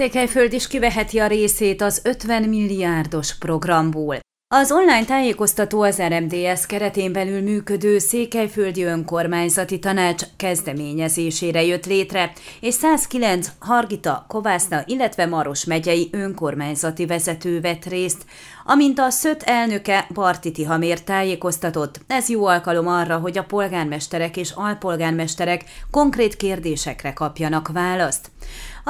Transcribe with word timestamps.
Székelyföld 0.00 0.52
is 0.52 0.66
kiveheti 0.66 1.18
a 1.18 1.26
részét 1.26 1.82
az 1.82 2.00
50 2.04 2.42
milliárdos 2.42 3.38
programból. 3.38 4.18
Az 4.54 4.72
online 4.72 5.04
tájékoztató 5.04 5.82
az 5.82 6.02
RMDS 6.02 6.66
keretén 6.66 7.12
belül 7.12 7.42
működő 7.42 7.98
Székelyföldi 7.98 8.82
Önkormányzati 8.82 9.78
Tanács 9.78 10.22
kezdeményezésére 10.36 11.64
jött 11.64 11.86
létre, 11.86 12.32
és 12.60 12.74
109 12.74 13.48
Hargita, 13.58 14.24
Kovászna, 14.28 14.82
illetve 14.86 15.26
Maros 15.26 15.64
megyei 15.64 16.08
önkormányzati 16.12 17.06
vezető 17.06 17.60
vett 17.60 17.84
részt. 17.84 18.24
Amint 18.64 18.98
a 18.98 19.10
szöt 19.10 19.42
elnöke 19.42 20.06
Bartiti 20.14 20.64
Hamér 20.64 21.02
tájékoztatott, 21.02 22.00
ez 22.06 22.28
jó 22.28 22.46
alkalom 22.46 22.86
arra, 22.86 23.18
hogy 23.18 23.38
a 23.38 23.44
polgármesterek 23.44 24.36
és 24.36 24.50
alpolgármesterek 24.50 25.64
konkrét 25.90 26.36
kérdésekre 26.36 27.12
kapjanak 27.12 27.68
választ. 27.72 28.29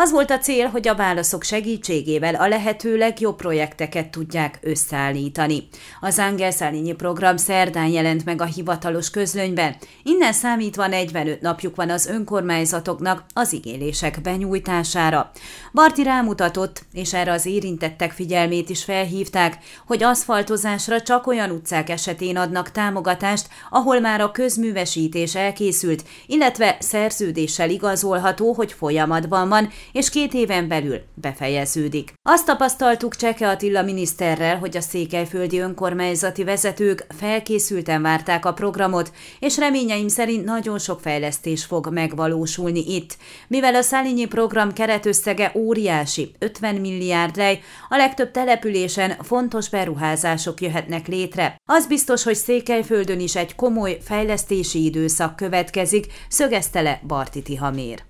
Az 0.03 0.11
volt 0.11 0.31
a 0.31 0.39
cél, 0.39 0.67
hogy 0.67 0.89
a 0.89 0.95
válaszok 0.95 1.43
segítségével 1.43 2.35
a 2.35 2.49
lehető 2.49 2.97
legjobb 2.97 3.37
projekteket 3.37 4.11
tudják 4.11 4.59
összeállítani. 4.63 5.69
Az 6.01 6.19
Angel 6.19 6.51
Szálényi 6.51 6.93
program 6.93 7.37
szerdán 7.37 7.87
jelent 7.87 8.25
meg 8.25 8.41
a 8.41 8.45
hivatalos 8.45 9.11
közlönyben. 9.11 9.77
Innen 10.03 10.33
számítva 10.33 10.87
45 10.87 11.41
napjuk 11.41 11.77
van 11.77 11.91
az 11.91 12.07
önkormányzatoknak 12.07 13.25
az 13.35 13.53
igénylések 13.53 14.21
benyújtására. 14.21 15.31
Barti 15.73 16.03
rámutatott, 16.03 16.83
és 16.93 17.15
erre 17.15 17.33
az 17.33 17.47
érintettek 17.47 18.13
figyelmét 18.13 18.71
is 18.71 18.85
felhívták, 18.85 19.59
hogy 19.87 20.03
aszfaltozásra 20.03 21.03
csak 21.03 21.27
olyan 21.27 21.51
utcák 21.51 21.91
esetén 21.91 22.37
adnak 22.37 22.71
támogatást, 22.71 23.49
ahol 23.71 24.01
már 24.01 24.21
a 24.21 24.31
közművesítés 24.31 25.35
elkészült, 25.35 26.05
illetve 26.27 26.77
szerződéssel 26.79 27.71
igazolható, 27.71 28.53
hogy 28.53 28.73
folyamatban 28.73 29.49
van, 29.49 29.71
és 29.93 30.11
két 30.11 30.35
éven 30.35 30.69
belül 30.69 31.01
befejeződik. 31.15 32.13
Azt 32.23 32.47
tapasztaltuk 32.47 33.17
Cseke 33.17 33.49
Attila 33.49 33.83
miniszterrel, 33.83 34.59
hogy 34.59 34.77
a 34.77 34.81
székelyföldi 34.81 35.59
önkormányzati 35.59 36.45
vezetők 36.45 37.07
felkészülten 37.19 38.03
várták 38.03 38.47
a 38.47 38.53
programot, 38.53 39.13
és 39.39 39.57
reményeim 39.57 40.09
szerint 40.09 40.45
nagyon 40.45 40.79
sok 40.79 41.01
fejlesztés 41.01 41.65
fog 41.65 41.89
megvalósulni 41.93 42.95
itt. 42.95 43.17
Mivel 43.49 43.75
a 43.75 43.83
Szálényi 43.83 44.27
program 44.27 44.73
keretösszege 44.73 45.53
óriási, 45.55 46.35
50 46.39 46.75
milliárd 46.75 47.37
lej, 47.37 47.61
a 47.89 47.97
legtöbb 47.97 48.31
településen 48.31 49.17
fontos 49.23 49.69
beruházások 49.69 50.61
jöhetnek 50.61 51.07
létre. 51.07 51.57
Az 51.65 51.87
biztos, 51.87 52.23
hogy 52.23 52.35
Székelyföldön 52.35 53.21
is 53.21 53.37
egy 53.37 53.55
komoly 53.55 53.99
fejlesztési 54.03 54.85
időszak 54.85 55.37
következik, 55.37 56.07
szögezte 56.29 56.81
le 56.81 57.01
Bartiti 57.07 57.57
Hamér. 57.57 58.10